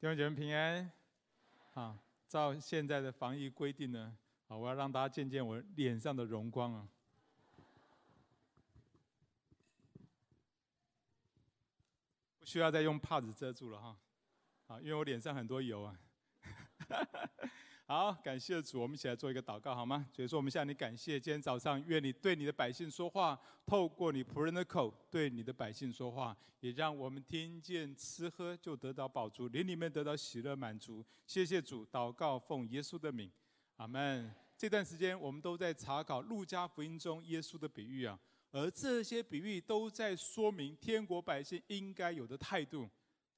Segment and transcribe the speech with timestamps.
[0.00, 0.90] 弟兄姐妹平安，
[1.74, 4.16] 啊，照现在的防疫规定呢，
[4.48, 6.88] 啊，我要让大家见见我脸上的荣光啊，
[12.38, 13.98] 不需要再用帕子遮住了哈，
[14.68, 15.94] 啊，因为我脸上很多油啊。
[17.92, 20.06] 好，感谢主，我们一起来做一个祷告好吗？
[20.14, 23.36] 所以说，我们向你感谢，今天早上愿你对你的百姓说话，
[23.66, 31.04] 透过你仆人的口对你的百姓说话，也让我们听见吃喝就得到饱足，灵里面得到喜乐满足。
[31.26, 33.28] 谢谢主，祷告奉耶稣的名，
[33.78, 34.32] 阿门。
[34.56, 38.16] 这段时间我们都在查考路加福音中耶稣的比喻啊，
[38.52, 42.88] 而这些比喻都在说明天国百姓应该有的态度。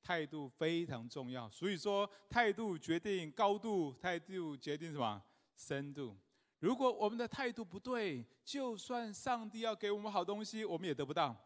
[0.03, 5.23] 态度非常重要，所以说态度决定高度，态度决定什么
[5.57, 6.17] 深度。
[6.59, 11.37] 如果我们的态度不对，就算上帝要给我们好东西，我们也得不到。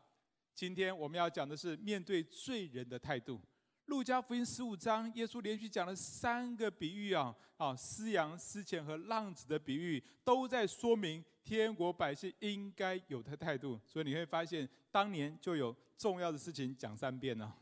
[0.55, 3.41] 今天我们要讲的是面对罪人的态度。
[3.87, 13.79] 路加福音十五章，耶稣连续讲了三个比喻啊，啊，失羊、失钱和浪子的比喻，都在说明天国百姓应该有的态度。
[13.87, 17.57] 所以你会发现，当年就有重要的事情讲三遍了。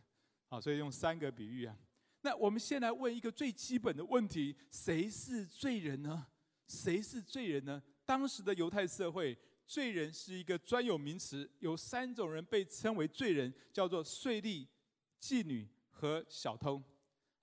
[0.54, 1.76] 好，所以用三个比喻啊。
[2.20, 6.24] 那我们先来问一个最基本的问题：谁是罪人呢？
[6.68, 7.82] 谁是罪人呢？
[8.06, 14.64] 当时的犹太社会，罪人是一个专有名词，有三种人被称为罪人，叫做税吏、
[15.20, 16.80] 妓女和小偷。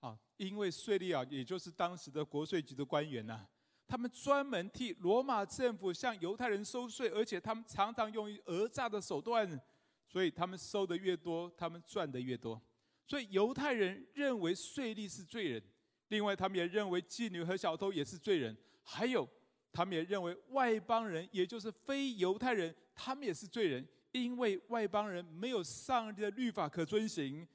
[0.00, 3.46] 啊，因为税吏啊，也就是当时的国税局的官员呐，
[3.86, 9.60] 他们专门替罗马政府向犹太人收税，而且他们常常用于讹诈的手段，
[10.08, 12.58] 所以他们收的越多，他们赚的越多。
[13.06, 15.62] 所以犹太人认为税吏是罪人，
[16.08, 19.28] 另外他们也认为妓女和小偷也是罪人，还有
[19.72, 27.46] 他们也认为外邦人，也就是非犹太人，他们也是罪人，因为外邦人没有上帝的律法可遵行。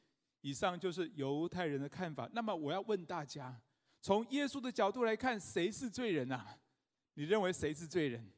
[0.42, 2.30] 以上就是犹太人的看法。
[2.31, 3.59] 那么我要问大家，
[4.00, 6.58] 从耶稣的角度来看，谁是罪人啊？
[7.16, 8.31] 你认为谁是罪人？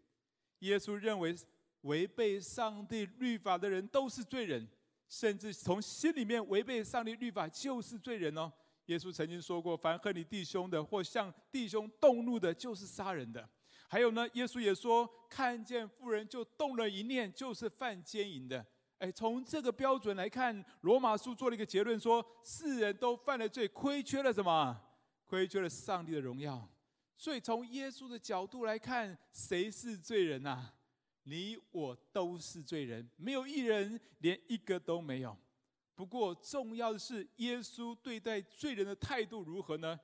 [0.59, 1.35] 耶稣认为
[1.81, 4.67] 违背上帝律法的人都是罪人。
[5.09, 8.49] 甚至从心里面违背上帝律法就是罪人哦。
[8.85, 13.47] 耶稣曾经说过：“凡恨你弟兄的，或向弟兄动怒的，就是杀人的。”
[13.89, 18.65] 还有呢，耶稣也说：“看见妇人就动了一念，就是犯奸淫的。”
[18.99, 24.79] 哎，从这个标准来看，罗马书做了一个结论说：世人都犯了罪，亏缺了什么？
[25.25, 26.67] 亏缺了上帝的荣耀。
[27.15, 30.73] 所以从耶稣的角度来看，谁是罪人呐、啊？
[31.29, 35.37] 你我都是罪人，没有一人，连一个都没有。
[35.93, 39.99] 不过重要的是，耶稣对待罪人的态度如何呢？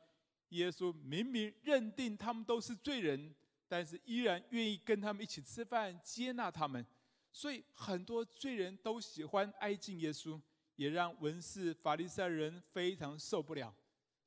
[0.50, 3.34] 耶稣明明认定他们都是罪人，
[3.68, 6.86] 但是依然愿意跟他们一起吃饭，接纳他们。
[7.32, 10.40] 所以很多罪人都喜欢挨近耶稣，
[10.76, 13.74] 也让文士法利赛人非常受不了。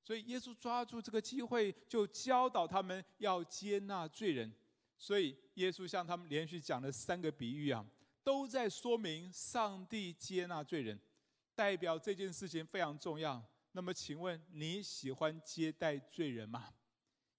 [0.02, 4.52] 所以耶稣抓住这个机会，就教导他们要接纳罪人。
[4.98, 7.86] 所以，耶稣向他们连续讲了三个比喻啊，
[8.24, 10.98] 都在说明上帝接纳罪人，
[11.54, 13.40] 代表这件事情非常重要。
[13.72, 16.74] 那么，请问你喜欢接待罪人吗？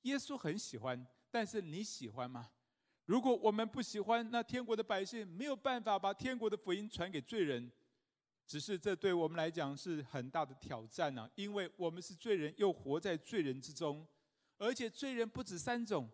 [0.04, 2.50] 耶稣很喜欢，但是你喜欢吗？
[3.06, 7.70] 如果我们不喜欢，那天国的百姓没有办法把天国的福音传给罪人，
[8.48, 14.08] 只是这对我们来讲是很大的挑战呢，因为我们是罪人，又活在罪人之中，
[14.58, 16.10] 而且罪人不止三种。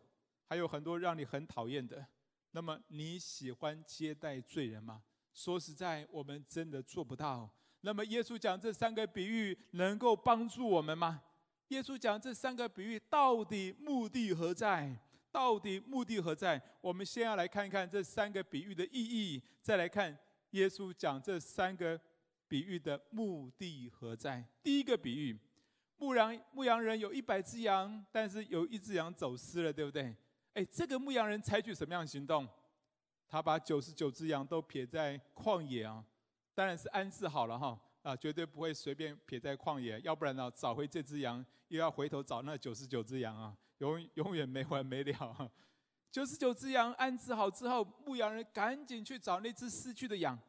[0.47, 2.05] 还有很多让你很讨厌的，
[2.51, 5.03] 那么你喜欢接待罪人吗？
[5.33, 7.49] 说实在，我们真的做不到。
[7.81, 11.21] 那么耶稣讲这三个比喻能够帮助我们吗？
[11.69, 14.95] 耶稣讲这三个比喻到底目的何在？
[15.31, 16.61] 到底目的何在？
[16.79, 20.17] 我们先要来看一看这三个比喻的意义，再来看
[20.51, 21.99] 耶稣讲这三个
[22.47, 24.43] 比喻的目的何在。
[24.63, 25.37] 第一个比喻，
[25.97, 30.15] 牧羊牧羊人有一百只羊，但是有一只羊走失了，对不对？
[30.55, 32.47] 哎，这个牧羊人采取什么样的行动？
[33.27, 36.01] 他把九十九只羊都撇在旷野啊，
[36.53, 45.51] 当然是安置好了哈啊，绝对不会随便撇在旷野，要不然呢，找回这只羊又要回头找那九十九只羊啊，永永远没完没了。
[46.09, 50.39] 九十九只羊安置好之后，牧羊人赶紧去找那只失去的羊，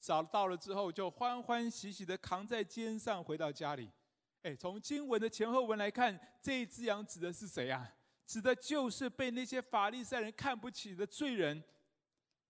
[0.00, 3.90] 找到了之后就欢欢喜喜的扛在肩上回到家里。
[4.40, 7.92] 哎，从经文的前后文来看，这一只羊指的是谁呀？
[8.30, 11.60] 指的就是被那些法利赛人看不起的罪人。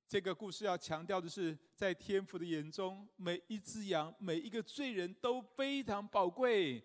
[0.07, 6.85] 这个故事要强调的是，在天父的眼中，每一只羊、每一个罪人都非常宝贵，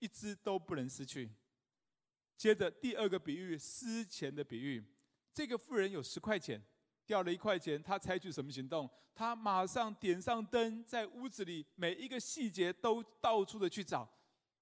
[0.00, 1.30] 一只都不能失去。
[2.36, 4.84] 接着第二个比喻，失钱的比喻。
[5.32, 6.60] 这个富人有十块钱，
[7.06, 8.90] 掉了一块钱，他采取什么行动？
[9.14, 14.10] 他马上点上灯，在屋子里每一个细节都到处的去找。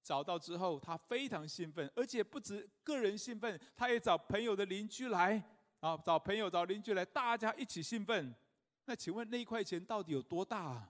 [0.07, 5.43] 找到之后，他非常兴奋，而且不止个人兴奋，他也找朋友的邻居来
[5.81, 8.33] 啊，找朋友找邻居来，大家一起兴奋。
[8.85, 10.89] 那请问那一块钱到底有多大啊？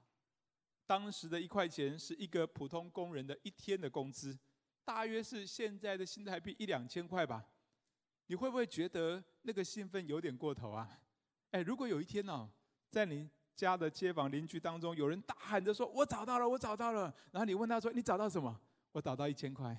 [0.86, 4.38] 当时的一块钱是一个普通工人的一天的工资，
[4.86, 7.44] 大约是现在的新台币一两千块吧。
[8.28, 10.88] 你会不会觉得那个兴奋有点过头啊？
[11.50, 12.50] 哎，如果有一天呢、哦，
[12.92, 18.56] 在你家的街坊邻居当中，有人大喊着说：“我找到了，我找到了。”然后你问他说：“你找到什么？”
[18.92, 19.78] 我找到一千块，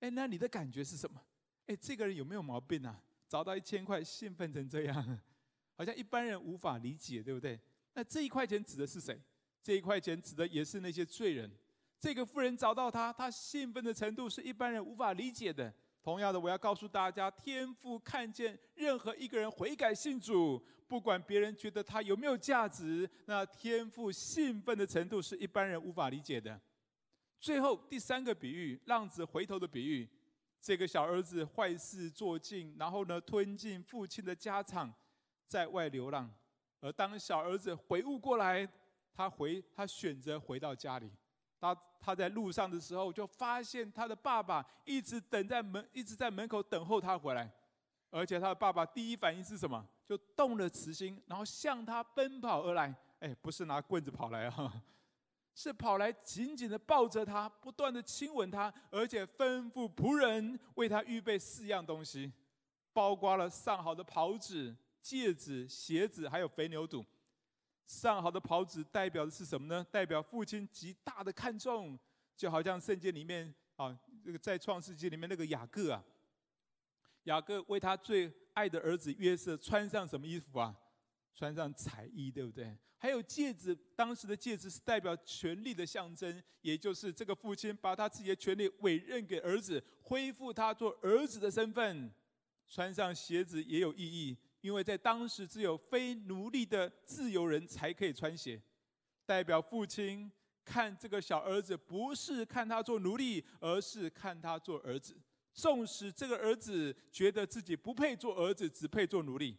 [0.00, 1.20] 哎，那你的感觉是什么？
[1.66, 3.02] 哎，这个人有没有毛病啊？
[3.28, 5.20] 找到一千块，兴奋成这样，
[5.76, 7.60] 好像一般人无法理解，对不对？
[7.94, 9.20] 那这一块钱指的是谁？
[9.62, 11.50] 这一块钱指的也是那些罪人。
[11.98, 15.74] 这个妇人找到他，他兴奋的程度是一般人无法理解的。
[16.00, 26.58] 同样的，我要告诉大家，天父看见任何一个人悔改信主，不管别人觉得他有没有价值，那天父兴奋的程度是一般人无法理解的。
[27.40, 30.08] 最后第三个比喻，浪子回头的比喻。
[30.60, 34.92] 这个小儿子坏事做尽，然后呢，吞尽父亲的家产，
[35.46, 36.28] 在外流浪。
[36.80, 38.68] 而当小儿子悔悟过来，
[39.14, 41.10] 他回他选择回到家里。
[41.60, 47.50] 他他在路上的时候，就发现他的爸爸一直等在门，一直在门口等候他回来。
[48.10, 49.86] 而且他的爸爸第一反应是什么？
[50.06, 52.94] 就动了慈心，然后向他奔跑而来。
[53.20, 54.82] 哎，不是拿棍子跑来啊。
[55.58, 62.32] 是跑来紧紧的抱着他，不断的亲吻他，而且吩咐仆人为他预备四样东西，
[62.92, 64.72] 包括了上好的袍子、
[65.02, 67.04] 戒指、鞋子，还有肥牛肚。
[67.84, 69.84] 上好的袍子代表的是什么呢？
[69.90, 71.98] 代表父亲极大的看重，
[72.36, 76.04] 就好像圣经里面啊，这个在创世纪里面那个雅各啊，
[77.24, 80.72] 雅各为他最爱的儿子约瑟穿上什么衣服啊？
[81.38, 82.76] 穿上彩衣，对不对？
[82.96, 92.12] 还有戒指，当时的戒指是代表权力的象征，也就是这个父亲把他自己的权力委任给儿子，恢复他做儿子的身份。
[92.66, 98.60] 穿上鞋子也有意义，因为在当时只有非奴隶的自由人才可以穿鞋，
[99.24, 100.28] 代表父亲
[100.64, 105.16] 看这个小儿子不是看他做奴隶，而是看他做儿子。
[105.54, 109.56] 纵使这个儿子觉得自己不配做儿子，只配做奴隶。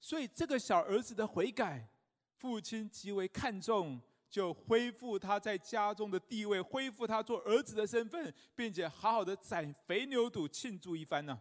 [0.00, 1.88] 所以，这个小儿子的悔改，
[2.36, 11.40] 父亲极为看重，就恢复他在家中的地位，恢复他做儿子的身份，并且好好的宰肥牛肚庆祝一番呢。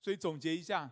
[0.00, 0.90] 所以总结一下，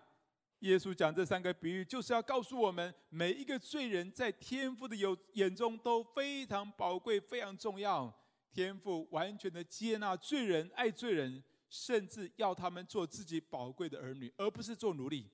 [0.59, 8.13] 耶稣讲这三个比喻，就是要告诉我们，每一个罪人在天父的有眼中都非常宝贵、非常重要。
[8.53, 15.31] 天父完全的接纳罪人、爱罪人，甚至要他们做自己宝贵的儿女，而不是做奴隶。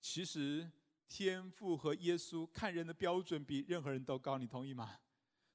[0.00, 0.70] 其实。
[1.14, 4.98] 天父和耶稣看人的标准比任何人都高，你同意吗？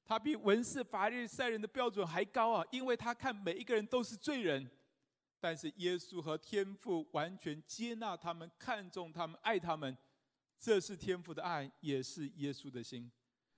[0.04, 4.70] 他比文士法利赛人的标准还高啊，因为他看每一个人都是罪人。
[5.40, 9.96] 但是耶稣和天父完全接纳他们，看重他们，爱他们，
[10.60, 13.10] 这是天父的爱，也是耶稣的心。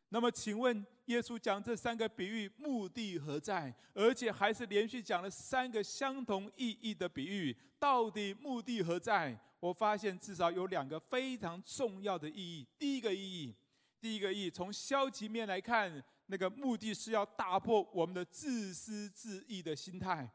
[0.08, 3.74] 那么，请问耶稣讲这三个比喻目的何在？
[3.92, 9.38] 而且还是连续讲了三个相同意义的比喻，到底目的何在？
[9.60, 12.66] 我发现至少有两个非常重要的意义。
[12.78, 13.54] 第一个意义，
[14.00, 20.28] 第一个意义，从消极面来看，那个目的是要打破我们的自私自义的心态。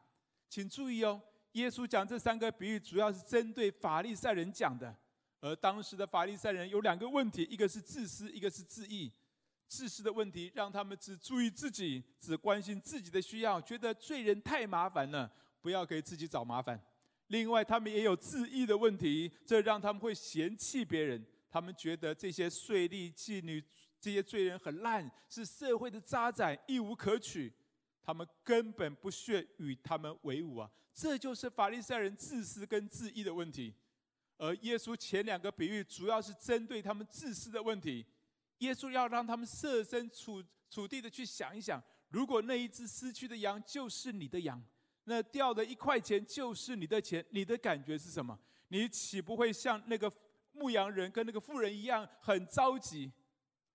[0.48, 1.20] 请注意哦，
[1.54, 4.96] 耶稣讲这三个比喻，主要是针对法利赛人讲的。
[5.42, 9.12] 而当时的法利赛人有两个问题：一个是自私，一个是自义。
[9.68, 16.80] 自私的问题让他们只注意自己，只关心自己的需要，觉得罪人太麻烦了，不要给自己找麻烦。
[17.28, 21.26] 另外，他们也有自义的问题，这让他们会嫌弃别人。
[21.50, 23.64] 他们觉得这些税吏、妓女、
[24.00, 27.52] 这些罪人很烂，是社会的渣滓，一无可取。
[28.04, 30.70] 他们根本不屑与他们为伍啊！
[30.94, 33.74] 这就是法利赛人自私跟自义的问题。
[34.38, 38.06] 而耶稣前两个比喻主要是针对他们自私的问题。
[38.60, 44.64] 耶稣要让他们设身处处地的去想一想：如果那一只失去的羊就是你的羊。
[45.06, 48.38] 那掉的一块钱就是你的钱，你的感觉是什么？
[48.68, 50.12] 你岂不会像那个
[50.52, 53.12] 牧羊人跟那个妇人一样很着急？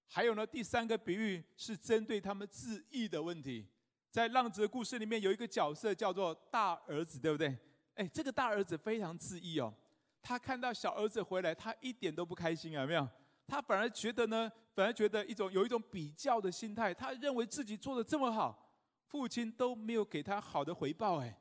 [0.06, 3.66] 还有呢，第三个比喻是针对他们自义的问题。
[4.10, 7.56] 在浪子的故事里面，有一个角色叫做大儿子，对不对？
[7.94, 9.72] 哎，这个大儿子非常自义哦，
[10.20, 13.08] 他看到小儿子回来，他一点都不开心啊，有没有？
[13.46, 18.69] 他反而觉得呢，反而觉得一种有一种比较的心态，他认为自己做的这么好。
[19.10, 21.36] 父亲都没有给他好的回报，哎，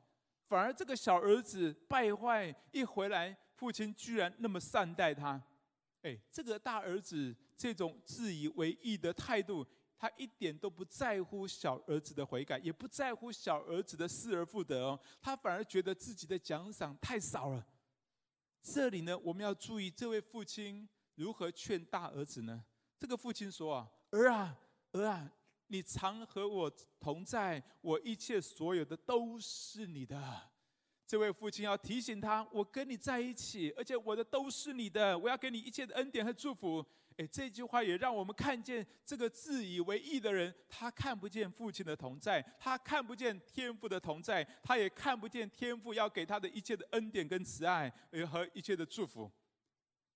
[0.48, 5.40] 反而这个小儿子败坏一回来，父亲居然那么善待他，
[6.02, 9.64] 哎，这个大儿子这种自以为意的态度，
[9.96, 17.64] 他一点都不在乎小儿子的悔改，也不在乎小儿子的失而复得哦，他反而觉得自己的奖赏太少了。
[18.60, 22.64] 这里呢，我们要注意这位父亲如何劝大儿子呢？
[22.98, 24.58] 这个父亲说啊：“儿啊，
[24.92, 25.32] 儿啊，
[25.70, 30.50] 你常和我同在，我一切所有的都是你的。”
[31.06, 36.84] 这位父亲要提醒他：“我跟你在一起，而且我的都是你的，我要给你一切的恩典和祝福。”
[37.18, 47.92] 哎，这句话也让我们看见这个自以为义的人，他看不见父亲的同在，他看不见天父的同在，他也看不见天父要给他的一切的恩典跟慈爱，
[48.28, 49.30] 和一切的祝福，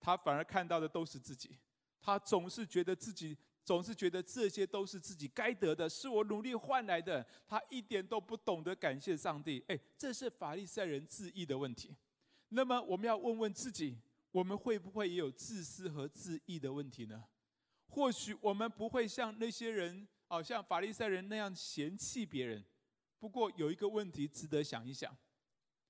[0.01, 1.59] 他反而看到的都是自己，
[2.01, 3.37] 他总是觉得自己。
[3.65, 7.27] 总是觉得这些都是自己该得的，是我努力换来的。
[7.49, 9.65] 他一点都不懂得感谢上帝。
[9.69, 11.97] 哎，这是法利赛人自义的问题。
[12.51, 13.99] 那么我们要问问自己：
[14.31, 17.25] 我们会不会也有自私和自义的问题呢？
[17.87, 22.63] 或许我们不会像那些人，好像法利赛人那样嫌弃别人。
[23.19, 25.17] 不过有一个问题值得想一想：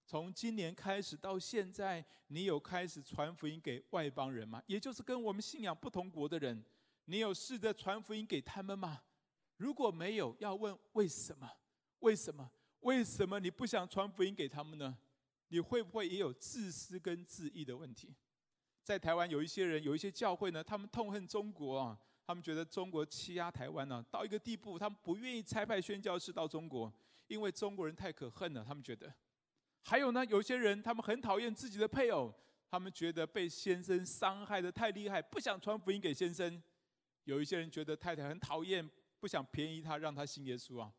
[0.06, 4.62] 从今年开始到现在，你有开始传福音给外邦人吗？
[4.66, 6.64] 也就是跟我们信仰不同国的人。
[7.06, 9.02] 你有试着传福音给他们吗？
[9.56, 11.50] 如果没有，要问为什么？
[12.00, 12.50] 为什么？
[12.80, 14.96] 为什么你不想传福音给他们呢？
[15.48, 18.14] 你会不会也有自私跟自义的问题？
[18.82, 26.92] 在台湾有一些人，有一些教会呢，他们痛恨中国啊，他们觉得中国欺压台湾呢，到一个地步，他们不愿意差派宣教士到中国，
[27.26, 28.62] 因为中国人太可恨了。
[28.62, 29.14] 他们觉得，
[29.82, 32.34] 还有呢，有些人他们很讨厌自己的配偶，
[32.68, 36.62] 他们觉得被先生伤害得太厉害，不想传福音给先生。
[37.24, 38.88] 有一些人觉得太太很讨厌，
[39.18, 40.92] 不想便宜他，让他信耶稣啊。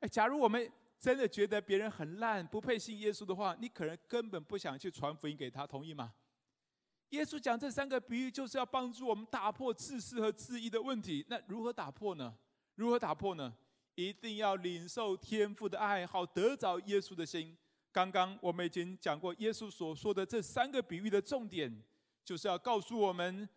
[0.00, 6.14] 哎，假如我们真的觉得别人很烂，不配信耶稣的话，你可能根本不想去传福音给他，同意吗？
[7.10, 11.24] 耶稣讲这三个比喻，就是要帮助我们打破自私和自义的问题。
[11.28, 12.36] 那如何打破呢？
[12.74, 13.54] 如何打破呢？
[13.94, 17.56] 一定要领受天父的爱，好得着耶稣的心。
[17.90, 21.82] 刚刚我们已经讲过，耶稣所说的这三个比喻的重点，
[22.24, 23.48] 就是要告诉我们。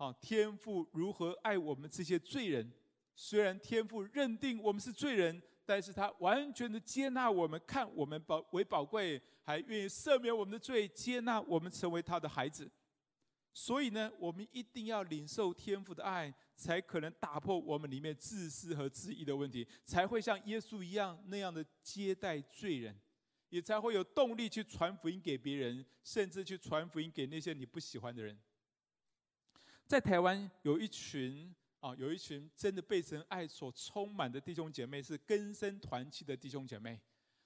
[0.00, 2.72] 啊，天父如何爱我们这些罪人？
[3.14, 12.70] 虽然天父认定我们是罪人，但是他完全的接纳我们，看我们宝为宝贵，还愿意赦免我们的罪，接纳我们成为他的孩子。
[13.52, 22.98] 所以呢，我们一定要领受天父的爱，才可能打破我们里面自私和自义的问题，才会像耶稣一样那样的接待罪人，
[23.50, 28.40] 也才会有动力去传福音给别人，甚至去传福音给那些你不喜欢的人。
[29.90, 36.96] 在台湾有一群啊，有一群真的被神爱所充满的弟兄姐妹，是根深团契的弟兄姐妹。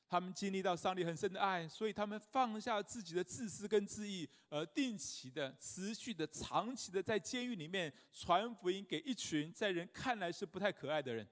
[0.06, 11.26] 他们经历到上帝很深的爱，所以他们放下自己的自私跟自义，而定期的、持续的、长期的在监狱里面传福音给一群在人看来是不太可爱的人。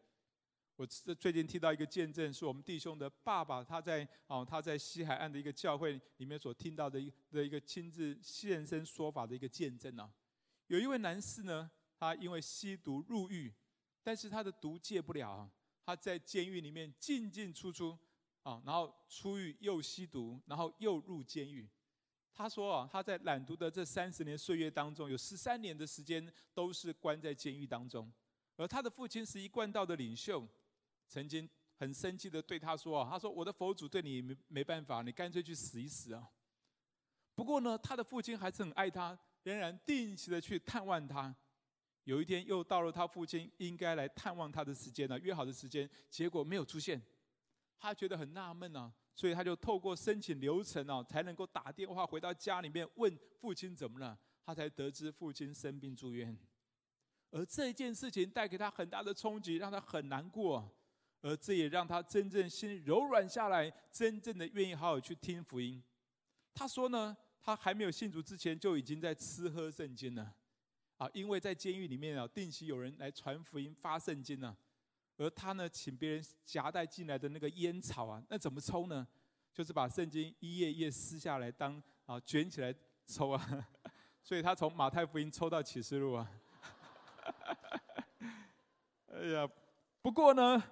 [0.77, 10.11] 我最近听到一个见证，是我们弟兄的爸爸，他在啊他在西海岸的一个教会里面所听到的一的一个亲自现身说法的一个见证啊。
[10.69, 13.53] 有一位男士呢，他因为吸毒入狱，
[14.03, 15.51] 但是他的毒戒不了，
[15.85, 17.99] 他在监狱里面进进出出
[18.43, 21.69] 啊，然后出狱又吸毒，然后又入监狱。
[22.35, 28.11] 他说啊，他在染毒的这三十年岁月当中，有十三年的时间都是关在监狱当中。
[28.57, 30.47] 而他的父亲是一贯道的领袖，
[31.07, 36.31] 曾经很生气的对他说啊，他说我的佛祖对你没没办法，你干脆去死一死啊。
[37.35, 39.19] 不过呢，他的父亲还是很爱他。
[39.43, 41.35] 仍然定期的去探望他，
[42.05, 47.01] 有一天又到了他父亲应该来探望他的时间了，约好的时间，结果没有出现，
[47.79, 56.39] 他觉得很纳闷啊，所以他就透过申请流程啊，才能够打电话回到家里面问父亲怎么了，他才得知父亲生病住院，
[57.31, 60.73] 而这件事情带给他很大的冲击，让他很难过，
[61.21, 65.83] 而这也让他真正心柔软下来，真正的愿意好好去听福音。
[66.55, 67.17] 他说呢。
[67.45, 70.33] 他还没有信主之前，就已经在吃喝圣经了，
[70.97, 74.57] 啊，因为在监狱里面啊，定期有人来传福音、发圣经呢，
[75.17, 79.05] 而他呢，请别人夹带进来的那个烟草啊，那怎么抽呢？
[79.53, 82.73] 就是把圣经一页一页撕下来当啊卷起来
[83.07, 83.69] 抽啊，
[84.23, 86.31] 所以他从马太福音抽到启示录啊，
[89.13, 89.49] 哎呀，
[90.01, 90.63] 不过呢。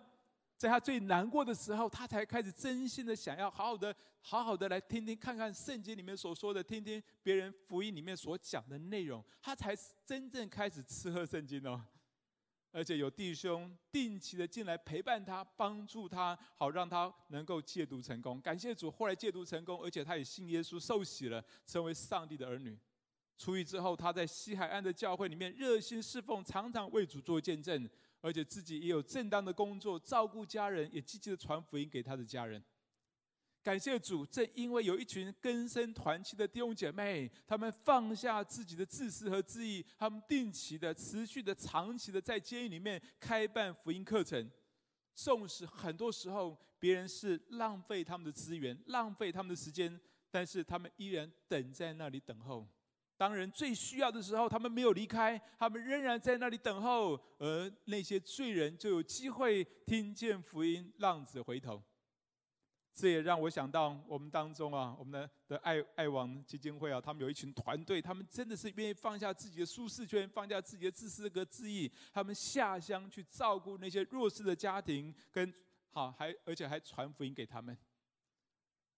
[0.61, 11.83] 在他最难过的时候，他才开始真心的想要好好的、好好的来听听看看圣经里面所说的，听听别人福音里面所讲的内容，他才是真正开始吃喝圣经哦。
[12.73, 18.38] 而且有弟兄定期的进来陪伴他，帮助他，好让他能够戒毒成功。
[18.43, 22.79] 感谢主，后来戒毒成功，而且他也信耶稣受洗了，成为上帝的儿女。
[23.38, 27.88] 出狱之后，他在西海岸的教会里面热心侍奉，常常为主做见证，
[28.20, 32.62] 而且自己也有正当的工作，照顾家人，也积极的传福音给他的家人。
[33.62, 44.50] 感谢主，正因为有一群根深团契的弟兄姐妹，他们放下自己的自私和自义，他们定期的、持续的、长期的在监狱里面开办福音课程。
[45.14, 50.00] 纵使很多时候别人是浪费他们的资源、浪费他们的时间，
[50.30, 52.66] 但是他们依然等在那里等候。
[53.20, 61.82] 当人最需要的时候，他们没有离开，他们仍然在那里等候，而那些罪人就有机会听见福音，浪子回头。
[62.94, 75.52] 这也让我想到我们当中啊，我们的的爱爱网基金会啊，他们有一群团队，他们真的是愿意放下自己的舒适圈，放下自己的自私和自义，他们下乡去照顾那些弱势的家庭，跟
[75.90, 77.76] 好还而且还传福音给他们。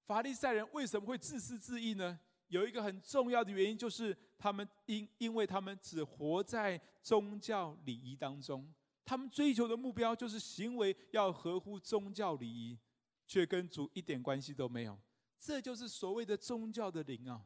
[0.06, 2.20] 法利赛人为什么会自私自义呢？
[2.52, 8.71] 有一个很重要的原因，就是他们因因为他们只活在宗教礼仪当中，
[9.06, 12.78] 他们追求的目标就是行为要合乎宗教礼仪，
[13.26, 14.99] 却跟主一点关系都没有。
[15.40, 17.42] 这就是所谓的宗教的灵啊！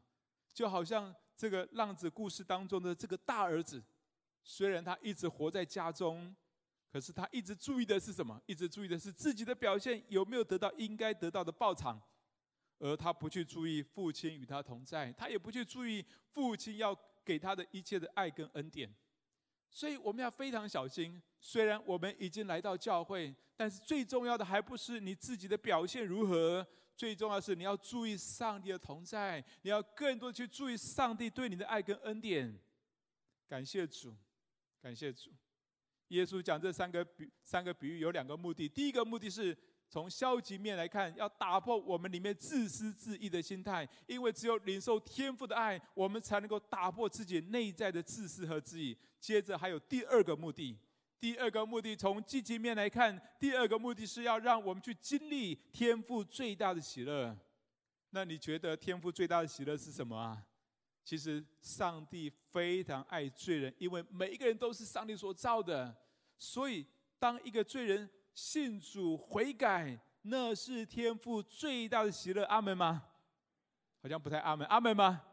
[0.53, 3.81] 就好像这个浪子故事当中的这个大儿子，
[4.43, 6.35] 虽然他一直活在家中，
[6.91, 8.41] 可是他一直注意的是什么？
[8.45, 12.01] 一直注意的是自己的表现有没有得到应该得到的报偿。
[12.79, 18.87] 而他不去注意父亲与他同在，他也不去注意父亲要给他的一切的爱跟恩典，
[19.69, 21.19] 所以我们要非常小心。
[21.39, 26.65] 虽然我们已经来到教会，但是最重要的还不是你自己的表现如何，
[26.95, 32.59] 最重要是你要注意上帝的同在，你要更多去注意上帝对你的爱跟恩典。
[33.47, 34.15] 感谢主，
[34.81, 35.31] 感谢主。
[36.09, 39.57] 耶稣讲这三个比三个比喻有两个目的，第一个目的是。
[39.89, 48.97] 从消极面来看，要打破我们里面自私自义的心态，因为只有领受天赋的爱，我们才能够打破自己内在的自私和自义。
[49.17, 50.77] 接着还有第二个目的，
[51.21, 57.37] 第二个目的从积极面来看，第二个目的是要让我们去经历天赋最大的喜乐。
[58.09, 60.43] 那你觉得天赋最大的喜乐是什么啊？
[61.05, 65.95] 其实上帝非常爱罪人，因为每一个人都是上帝所造的，
[66.37, 66.85] 所以
[67.17, 68.09] 当一个罪人。
[68.37, 72.43] 信主悔改，那是天父最大的喜乐。
[72.43, 73.01] 阿门吗？
[73.99, 74.65] 好像不太阿门。
[74.67, 75.23] 阿门吗？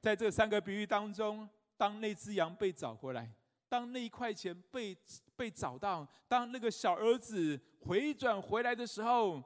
[0.00, 3.32] 在这三个比喻当中，当那只羊被找回来，
[3.68, 4.98] 当那一块钱被
[5.36, 9.40] 被找到，当那个小儿子回转回来的时候，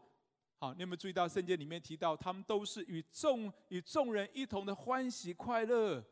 [0.58, 6.02] 好，你有没有注意到圣经里面提到，他们都是与众与众人一同的欢喜快乐，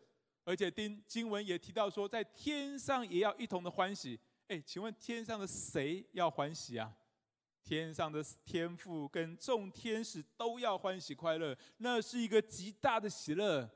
[0.45, 4.21] 而且经经文也提到说，在天上也要一同的欢喜。
[4.49, 6.95] 哎，请问天上的谁要欢喜啊？
[7.63, 13.71] 天上的天父跟众天使都要欢喜快乐，那是一个极大的喜乐，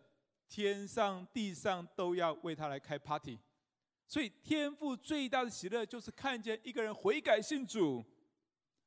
[0.46, 3.38] 天上地上都要为他来开 party。
[4.06, 8.04] 所以天父最大的喜乐就是看见一个人悔改信主，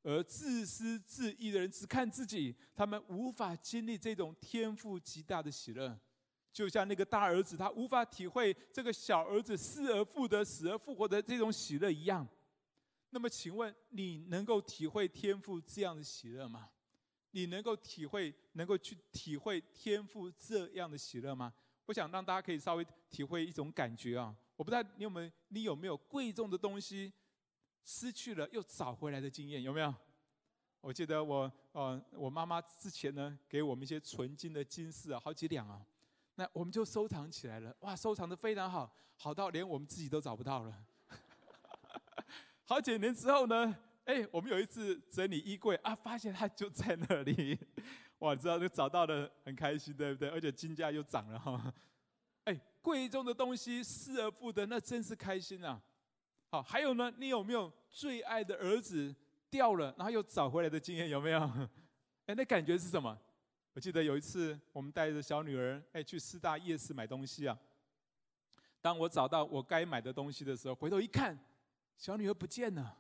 [0.03, 5.99] 而自私自义的人只看自己，他们无法经历这种天父极大的喜乐。
[6.53, 12.27] 就像那个大儿子，他无法体会这个小儿子失而复得、死而复活的这种喜乐一样。
[13.11, 16.69] 那么，请问你能够体会天父这样的喜乐吗？
[17.31, 21.53] 你能够体会、能够去体会天父这样的喜乐吗？
[21.85, 24.33] 我想让大家可以稍微体会一种感觉啊！
[24.55, 27.11] 我不知道你有没有，你有没有贵重的东西
[27.83, 29.61] 失去了又找回来的经验？
[29.61, 29.93] 有没有？
[30.79, 35.85] 我记得我，呃，我妈妈之前呢，给我们一些纯金的金饰啊，好几两啊。
[36.35, 40.73] 那我们就收藏起来了，哇，收藏的非常好，好到连我们自己都找不到了。
[42.65, 47.59] 好几年之后呢，哎，我们有一次整理衣柜啊，发现它就在那里，
[48.19, 50.29] 哇，知道就找到了，很开心，对不对？
[50.29, 51.73] 而且金价又涨了哈。
[52.45, 55.81] 哎，贵重的东西失而复得，那真是开心啊。
[56.49, 59.13] 好，还有呢，你有没有最爱的儿子
[59.49, 61.09] 掉了，然后又找回来的经验？
[61.09, 61.39] 有没有？
[62.25, 63.17] 哎，那感觉是什么？
[63.73, 67.57] 我记得有一次，我们带着小女儿哎去师大夜市买东西啊。
[68.81, 71.39] 当我找到我该买的东西的时候，回头一看，
[71.95, 72.97] 小女儿不见了，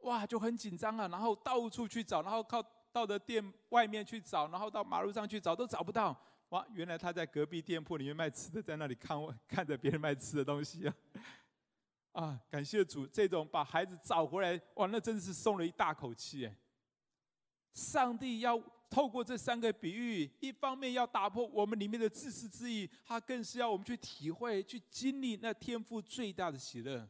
[0.00, 1.08] 哇，就很紧张啊。
[1.08, 6.14] 然后到处去找，然后靠到的店外面去找，然后到马路上去找，都找不到。
[6.50, 10.94] 哇，原来她在隔壁店铺里面卖吃的，在那里看我看着别人卖吃的东西啊。
[12.12, 16.54] 啊，感谢主，这种把孩子找回来，哇，那真的是松了一大口气哎。
[17.72, 18.62] 上帝要。
[18.90, 27.08] 透过这三个比喻，一方面要打破我们里面的自私自意，他更是要我们去体会、去经历那天赋最大的喜乐。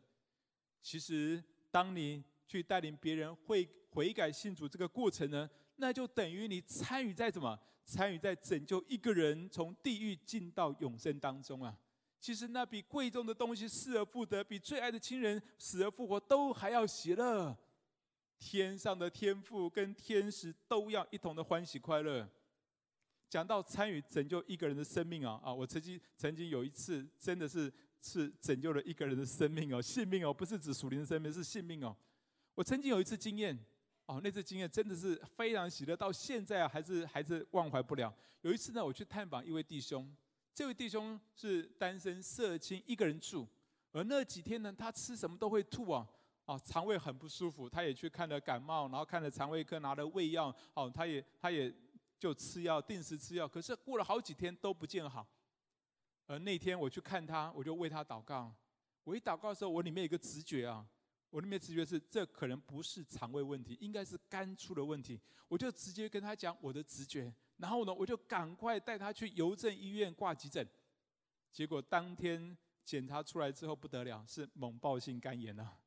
[0.82, 7.58] 其实，当你去带领别人会悔改信主这个过程呢，那就等于你参与在什么？
[7.84, 11.74] 参与在拯救一个人从地狱进到永生当中啊！
[12.20, 17.56] 其实那比贵重的东西失而复得，比最爱的亲人死而复活都还要喜乐。
[18.38, 22.28] 天上的天父跟天使都要一同的欢喜快乐。
[23.28, 25.52] 讲到参与拯救一个人的生命啊啊！
[25.52, 27.70] 我曾经曾经有一次真的是
[28.00, 31.94] 是拯救了一个人的生命哦，性命哦，不是指属灵的生命，是性命哦。
[32.54, 33.58] 我曾经有一次经验
[34.06, 38.14] 哦，那次经验真的是非常喜乐，到现在啊还是还是忘怀不了。
[38.40, 40.10] 有一次呢，我去探访一位弟兄，
[40.54, 43.46] 这位弟兄是单身社青，一个人住，
[43.92, 46.08] 而那几天呢，他吃什么都会吐啊
[46.48, 51.72] 啊，肠胃很不舒服，他也去看了感冒，然后看了肠胃科，拿了胃药，哦，他也他也。
[52.20, 55.24] 就吃药，定时吃药，可是过了好几天都不见好。
[56.26, 58.52] 而那天我去看他，我就为他祷告。
[59.04, 60.84] 我一祷告的时候，我里面有个直觉啊，
[61.30, 65.20] 我里面直觉是这可能不是肠胃问题，应该是肝出了问题。
[65.46, 70.68] 我就直接跟他讲我的直觉，然后呢，我就赶快带他去邮政医院挂急诊。
[71.52, 75.78] 结果当天检查出来之后不得了，是猛暴性肝炎啊！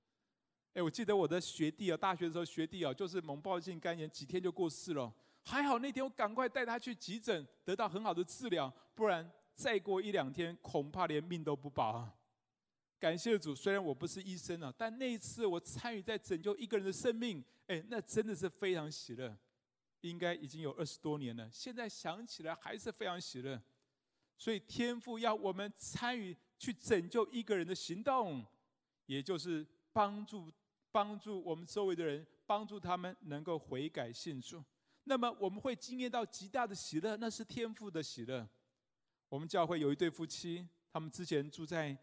[0.74, 5.14] 哎，我记得我的学弟啊，大学的时候学弟啊，就是猛暴性肝炎，几天就过世了。
[5.44, 12.16] 还好那天我赶快带他去急诊，得到很好的治疗，不然再过一两天恐怕连命都不保啊！
[13.00, 19.36] 感谢主，虽然我不是医生啊，但那一次我参与在拯救一个人的生命，哎，那真的是非常喜乐。
[20.02, 23.62] 应该已经有二十多年了，现在想起来还是非常喜乐。
[24.38, 28.44] 所以天父要我们参与去拯救一个人的行动，
[29.06, 30.52] 也就是帮助
[30.92, 34.64] 帮助我们周围的人，帮助他们能够悔改信主。
[35.06, 38.48] 那么我们会经验到极大的喜乐，那是天赋的喜乐。
[39.30, 41.98] 我们教会有一对夫妻，他们之前住在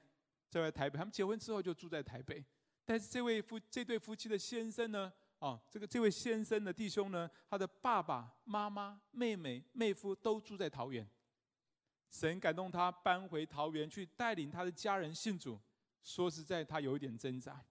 [0.48, 2.44] 在台北，他们结婚之后就住在台北。
[2.84, 11.06] 但是这位夫这对夫妻的先生呢，啊，这个这位先生的弟兄呢，他的爸爸妈妈、妹妹、妹夫都住在桃园。
[12.10, 15.60] 神感动他搬回桃园去带领他的家人信主。
[16.02, 17.62] 说实在，他有一点挣扎。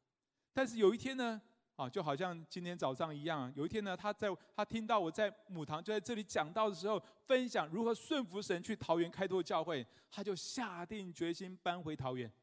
[0.58, 1.39] 但是有一天呢，
[1.76, 3.54] 啊，就好像今天早上一样。
[3.56, 12.34] 有一天呢，他在他听到我在母堂就在这里讲到的时候，分享如何顺服神去桃园开拓教会，他就下定决心搬回桃园。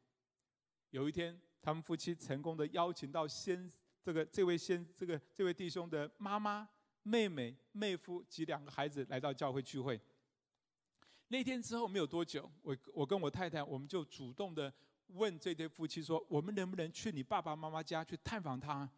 [0.91, 3.69] 有一天，他们夫妻成功的邀请到先
[4.01, 6.69] 这个这位先这个这位弟兄的妈妈、
[7.03, 10.01] 妹妹、妹夫及两个孩子来到教会聚会。
[11.27, 14.73] 那天之后没有多久，我我跟我太太我们就主动的
[15.15, 18.89] 问这对夫妻说：我们能不能去你爸爸妈妈家去探访他？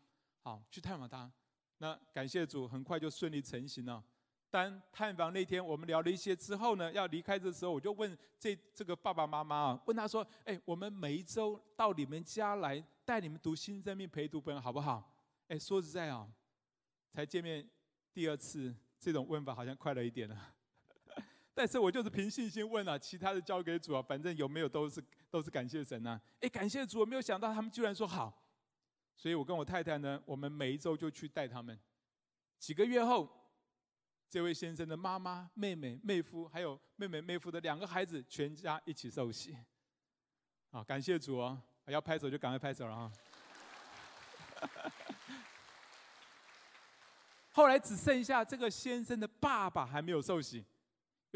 [0.42, 1.30] 好，去探访他。
[1.78, 4.02] 那感谢主，很快就顺利成行了。
[4.48, 15.12] 当探访那天，我们聊了一些之后呢，要离开的时候，我就问这这个爸爸妈妈啊，问他说：“哎，我们每一周到你们家来带你们读新生命陪读本，好不好？”
[15.48, 16.26] 哎，说实在啊，
[17.12, 17.68] 才见面
[18.14, 20.55] 第二次，这种问法好像快了一点了。
[21.56, 26.20] 但是我就是凭信心问啊，其他的交给主啊，反正有没有都是都是感谢神呐。
[26.40, 28.46] 哎，感谢主，我没有想到他们居然说好。
[29.16, 31.80] 所以我跟我太太呢，我们每一周就去带他们。
[32.58, 33.26] 几个月后，
[34.28, 39.56] 这位先生的妈妈、妹妹、妹夫，还有妹妹、妹夫的两个孩子，全家一起受洗。
[40.72, 41.58] 啊，感谢主哦！
[41.86, 43.10] 要拍手就赶快拍手了啊！
[47.52, 50.62] 后来只剩下这个先生的爸爸还没有受洗，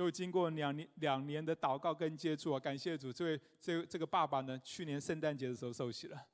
[0.00, 6.26] 又经过两年两年的祷告跟接触啊，感谢主，这位这这个爸爸呢，去年圣诞节的时候受洗了。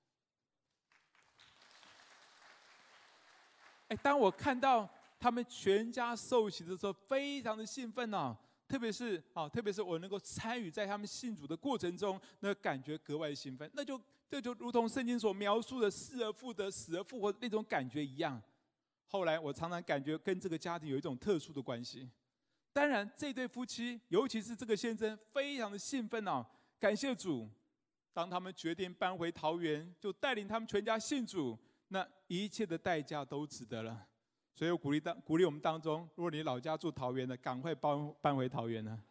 [3.88, 8.36] 哎，当我看到他们全家受洗的时候，非常的兴奋呐、
[8.68, 13.68] 特别是啊，特别是我能够参与在他们信主的过程中，那感觉格外兴奋。
[13.74, 14.00] 那就
[14.30, 18.40] 这就如同圣经所描述的失而复得、死而复活那种感觉一样。
[19.08, 22.08] 后来我常常感觉跟这个家庭有一种特殊的关系。
[22.76, 26.46] 当然，这对夫妻，尤其是这个先生，非常的兴奋啊！
[26.78, 27.48] 感谢主，
[28.12, 31.58] 当他们决定搬回桃园，就带领他们全家信主。
[31.88, 34.06] 那一切的代价都值得了，
[34.54, 39.02] 所以我鼓励当鼓励我们当中，如果你老家住桃园的，赶快搬搬回桃园呢。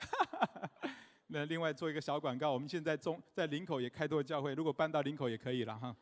[1.28, 5.94] 那另外做一个小广告，我们现在中在林口也开拓教会，如果搬到林口也可以了哈。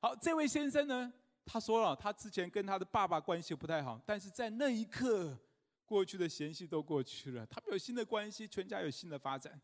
[0.00, 1.12] 好，这位先生呢，
[1.46, 5.38] 他说了，他之前跟他的爸爸关系不太好，但是在那一刻，
[5.84, 9.60] 过去的嫌隙都过去了，他们有新的关系，全家有新的发展，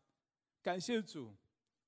[0.61, 1.35] 感谢主，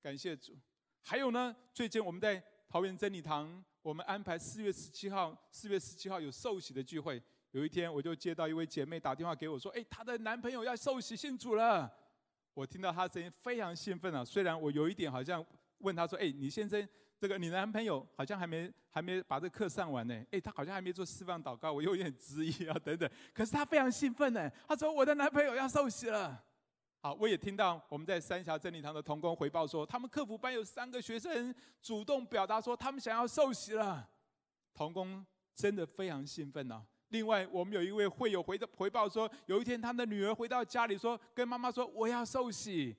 [0.00, 0.58] 感谢主。
[1.02, 2.42] 还有呢，最近我们在。
[2.72, 7.22] 桃园真理堂，我们安排四月十七号，四月十七号有受洗的聚会。
[7.50, 11.92] 有一天，我就接到一位姐妹打电话给我，说：“哎，她的男朋友要受洗信主了。”
[12.54, 14.24] 我听到她声音非常兴奋啊！
[14.24, 15.44] 虽然我有一点好像
[15.80, 16.88] 问她说：“哎，你先生
[17.22, 23.08] 这个你男朋友好像还没还没把这课上完呢，哎，他好像还没做释放祷告，我有点质疑啊，等等。
[23.32, 26.44] 可是他非常兴奋呢，他说我的男朋友要受洗了。
[26.98, 34.10] 好，我也听到我们在三峡真理堂的同工回报说，他们客服班有三个学生主动表达说他们想要受洗了，
[34.74, 36.82] 同工真的非常兴奋呐。
[37.10, 42.96] 另外，我们有一位会友回的回报说，有一天他的女儿回到家里说，跟妈妈说我要受洗，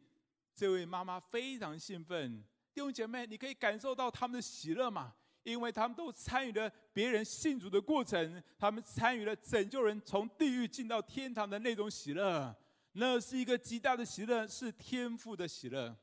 [0.55, 2.41] 这位妈妈非常兴奋。
[2.73, 5.13] 弟兄姐妹，你可以感受到他们的喜乐吗？
[5.43, 12.55] 因为他们都参与了别人信主的过程，他们参与了拯救人从地狱进到天堂的那种喜乐，
[12.93, 15.95] 那是一个极大的喜乐，是天赋的喜乐。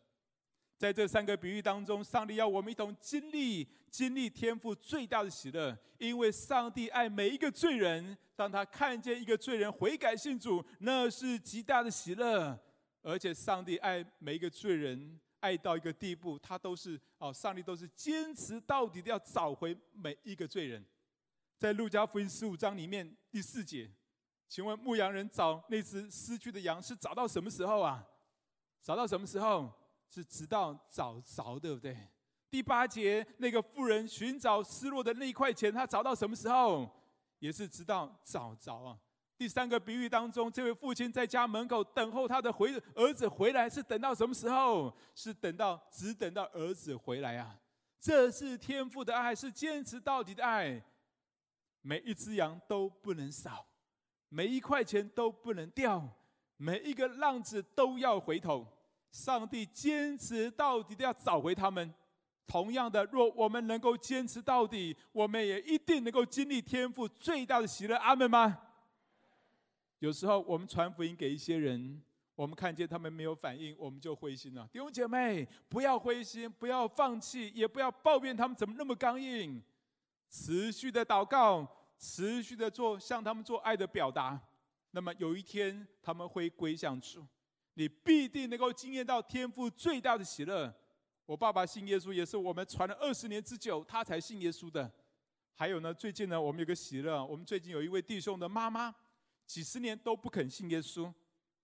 [0.76, 12.58] 在这三个比喻当中，上帝要我们一同经历经历天赋最大的喜乐，因为上帝爱每一个罪人，当他看见一个罪人悔改信主，那是极大的喜乐，
[13.02, 15.18] 而且上帝爱每一个罪人。
[15.40, 20.84] 爱到一个地步，他都是哦，上帝都是坚持到底的，要找回每一个罪人。
[21.58, 23.90] 在路加福音十五章里面第四节，
[24.48, 28.06] 请问牧羊人找那只失去的羊是找到什么时候啊？
[28.82, 29.70] 找到什么时候？
[30.12, 31.96] 是直到找着，对不对？
[32.50, 36.90] 第八节，那个妇人寻找失落的那一块钱，他找到什么时候？
[37.38, 38.98] 也是直到找着啊。
[39.40, 44.94] 第三个比喻当中，这位父亲在家门口等候他的回儿子回来，是等到什么时候？
[45.14, 47.58] 是等到只等到儿子回来啊！
[47.98, 50.84] 这是天父的爱，是坚持到底的爱。
[51.80, 53.64] 每一只羊都不能少，
[54.28, 56.06] 每一块钱都不能掉，
[56.58, 58.66] 每一个浪子都要回头。
[59.10, 61.94] 上帝坚持到底的要找回他们。
[62.46, 67.96] 同样的，若我们能够坚持到底，我们也一定能够经历天父最大的喜乐。
[67.96, 68.66] 阿门吗？
[70.00, 72.02] 有时候我们传福音给一些人，
[72.34, 74.66] 我们看见他们没有反应，我们就灰心了。
[74.72, 79.62] 弟兄姐妹，不要灰心，不要放弃，也不要抱怨他们怎么那么刚硬。
[80.30, 81.66] 持续的祷告，
[81.98, 84.40] 持续的做，向他们做爱的表达。
[84.92, 87.26] 那么有一天他们会归向主，
[87.74, 90.74] 你必定能够经验到天父最大的喜乐。
[91.26, 94.90] 我爸爸信耶稣，也是我们传了二十年之久，他才信耶稣的。
[95.54, 98.94] 还有呢，最近呢，我们有个喜乐，我们最近有一位弟兄的妈妈。
[99.50, 101.12] 几十年都不肯信耶稣，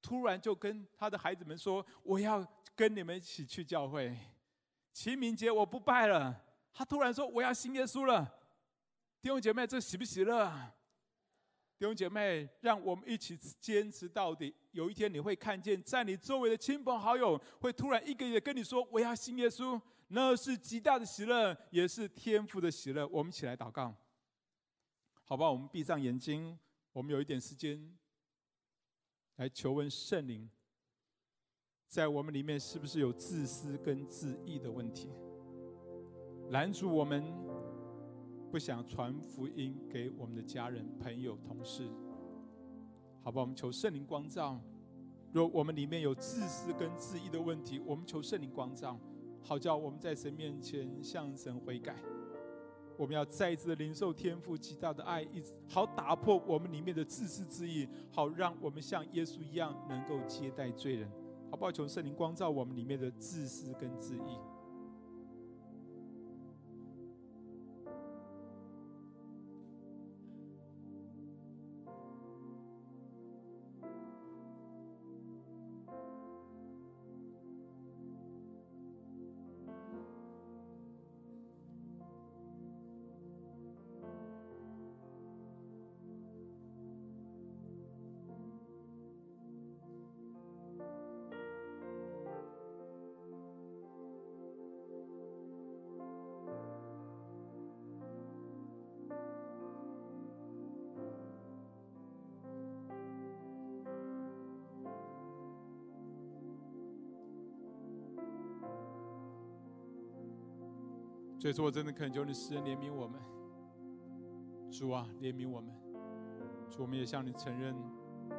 [0.03, 2.45] 突然就跟他的孩子们说：“我要
[2.75, 4.19] 跟你们一起去教会。”
[4.93, 8.25] 清明节我不拜了，他突然说：“我要信耶稣了。”
[9.23, 10.51] 弟兄姐妹，这喜不喜乐？
[11.79, 14.53] 弟兄姐妹，让我们一起坚持到底。
[14.73, 23.07] 有一天你会看见，在你周围的亲朋好友会突然一个一个跟你说：“我要信耶稣。”那是极大的喜乐，也是天赋的喜乐。
[23.07, 23.95] 我们一起来祷告，
[25.23, 25.49] 好吧？
[25.49, 26.59] 我们闭上眼睛。
[26.97, 27.79] 我们有一点时间
[29.37, 30.49] 来求问圣灵，
[31.87, 35.11] 在我们里面是不是有自私跟自义的问题，
[36.49, 37.23] 拦阻我们
[38.51, 41.87] 不想传福音给我们的家人、朋友、同事？
[43.23, 44.59] 好吧，我们求圣灵光照。
[45.35, 48.99] 若我们里面有自私跟自义的问题，我们求圣灵光照，
[49.43, 51.95] 好叫我们在神面前向神悔改。
[52.97, 61.11] 我们要再一次的领受天赋极大的爱，一好打破我们里面的自私之意，好让我们像耶稣一样能够接待罪人，
[61.51, 61.71] 好不好？
[61.71, 64.39] 求圣灵光照我们里面的自私跟自意。
[111.39, 113.21] 所以说，我真的恳求你，施恩怜悯我们，
[114.71, 115.71] 主啊，怜悯我们，
[116.71, 117.77] 主，我们也向你承认，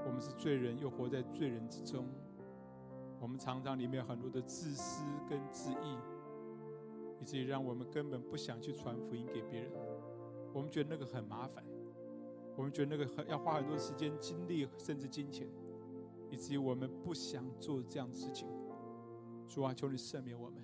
[0.05, 2.05] 我们是罪人，又活在罪人之中。
[3.19, 5.97] 我们常常里面很多的自私跟自义，
[7.21, 9.71] 以至于让我们根本不想去传福音给别人。
[10.53, 11.63] 我们觉得那个很麻烦，
[12.55, 15.47] 我们觉得那个很要花很多时间、精力，甚至金钱，
[16.31, 18.47] 以至于我们不想做这样的事情。
[19.47, 20.63] 主啊，求你赦免我们，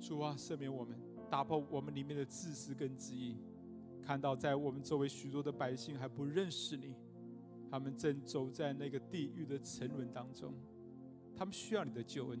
[0.00, 0.96] 主啊，赦免我们。
[1.28, 3.36] 打破我们里面的自私跟自义，
[4.02, 6.94] 看到在我们周围许多的百姓还不认识你，
[7.70, 10.54] 他们正走在那个地狱的沉沦当中，
[11.34, 12.40] 他们需要你的救恩，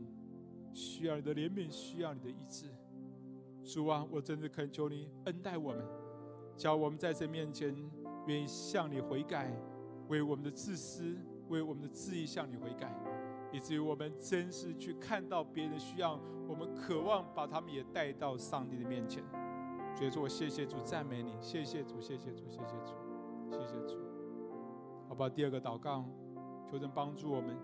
[0.72, 2.66] 需要你的怜悯，需要你的医治。
[3.64, 5.84] 主啊，我真的恳求你恩待我们，
[6.56, 7.74] 叫我们在这面前
[8.26, 9.52] 愿意向你悔改，
[10.08, 11.16] 为我们的自私，
[11.48, 12.94] 为我们的自义向你悔改，
[13.56, 19.24] 以至于我们真是去看到别人的需要，我们渴望把他们也带到上帝的面前。
[19.94, 22.92] 所以说我谢谢主，赞美你，谢谢主，谢谢主，谢谢主，
[23.50, 23.96] 谢谢主。
[25.08, 25.26] 好吧？
[25.26, 26.04] 第二个祷告，
[26.70, 27.56] 求神帮助我们，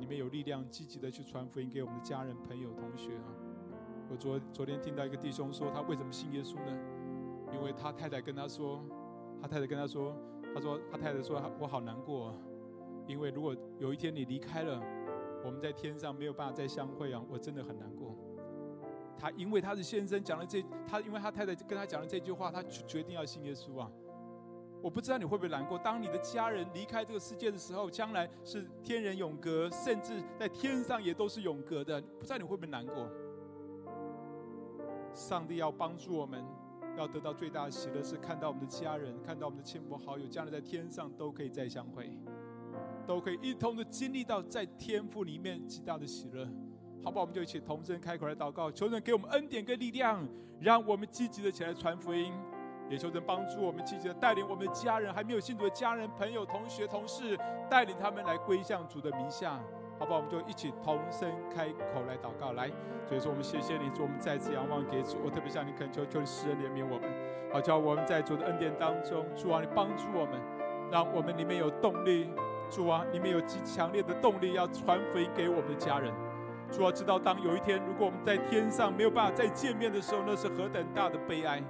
[0.00, 3.30] 里面有力量，积极的去传福音给我们的家人、朋友、同学啊。
[4.10, 6.76] 我昨昨天听到一个弟兄说，他为什么信耶稣呢？
[7.52, 8.84] 因为他太太跟他说，
[9.40, 10.12] 他太太跟他说，
[10.52, 12.34] 他说他太太说，我好难过，
[13.06, 14.82] 因为如果有一天你离开了，
[15.44, 18.16] 我们在天上没有办法再相会啊，我真的很难过。
[19.18, 23.90] 他因为他的先生讲了这，他因为他太太跟他讲了这句话，他决定要信耶稣啊。
[24.82, 25.78] 我不知道你会不会难过。
[25.78, 32.00] 当你的家人离开这个世界的时候，将来是天人永隔，甚至在天上也都是永隔的。
[32.00, 33.06] 不知道你会不会难过？
[35.12, 36.42] 上帝要帮助我们，
[36.96, 42.10] 要得到最大的喜乐，是看到我们的家人，看到我们的亲朋好友，将来在天上都可以再相会，
[43.10, 46.46] 都可以一同的经历到在天父里面极大的喜乐。
[47.02, 47.22] 好不好？
[47.22, 50.24] 我们就一起同声开口来祷告，求神给我们恩典跟力量，
[50.60, 52.30] 让我们积极的起来传福音；
[52.88, 57.36] 也求神帮助我们积极的带领我们的家人，还没有信主的家人、朋友、同学、同事，
[57.68, 59.60] 带领他们来归向主的名下。
[59.98, 60.18] 好不好？
[60.18, 62.52] 我们就一起同声开口来祷告。
[62.52, 62.70] 来，
[63.08, 65.16] 所以说我们谢谢你，主，我们再次仰望给主。
[65.24, 67.10] 我特别向你恳求，求你施恩怜悯我们，
[67.52, 70.40] 好叫我们在主的恩典当中，主啊，你帮助我们，
[70.92, 72.30] 让我们里面有动力。
[72.70, 76.12] 主啊，你们有极强烈的动力，要传福音给我们的家人。
[76.70, 81.60] 主要知道，当有一天，如果我们在天上没有办法再见面的时候，那是何等大的悲哀。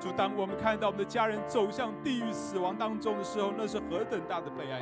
[0.00, 4.80] 主，当我们看到我们的家人走向地狱死亡当中的时候，那是何等大的悲哀。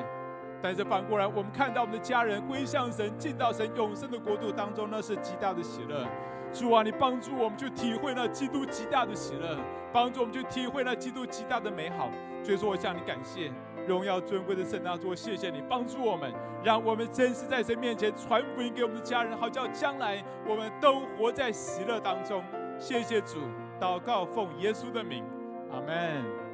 [0.62, 6.06] 但是反过来，我们看到我们的家人归向神，进到神永生的国度当中，那是极大的喜乐。
[6.52, 9.58] 主啊，你帮助我们去体会那基督极大的喜乐，
[9.92, 12.08] 帮助我们去体会那基督极大的美好。
[12.44, 13.50] 所以说，我向你感谢。
[13.86, 22.42] 荣耀尊贵的圣大主，谢谢你帮助我们，让我们真实在神面前传福音给我们的家人，好叫将来我们都活在喜乐当中。
[22.78, 23.38] 谢谢主，
[23.80, 25.24] 祷告奉耶稣的名，
[25.70, 26.45] 阿门。